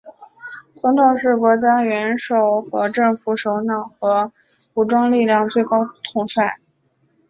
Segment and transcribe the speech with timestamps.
[0.73, 4.31] 总统是国家元首和政府首脑和
[4.73, 6.57] 武装力量最高统帅。